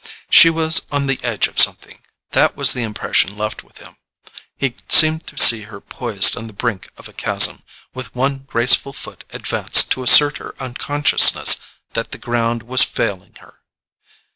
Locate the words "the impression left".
2.73-3.63